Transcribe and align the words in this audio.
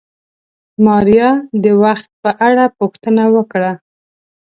ماريا 0.85 1.29
د 1.63 1.65
وخت 1.83 2.09
په 2.23 2.31
اړه 2.47 2.65
پوښتنه 2.79 3.23
وکړه. 3.35 3.71